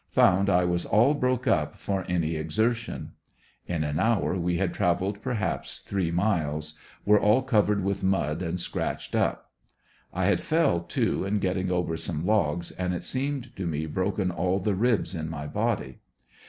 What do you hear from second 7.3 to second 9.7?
covered with mud, and scratched up.